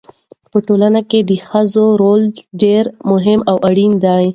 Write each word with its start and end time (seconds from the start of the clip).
په 0.51 0.57
ټولنه 0.67 1.01
کې 1.09 1.19
د 1.29 1.31
ښځو 1.47 1.85
رول 2.01 2.21
ډېر 2.63 2.83
مهم 3.11 3.39
او 3.49 3.55
اړین 3.69 3.91
دی. 4.05 4.25